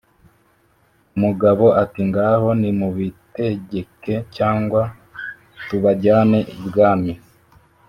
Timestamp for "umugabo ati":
1.15-2.01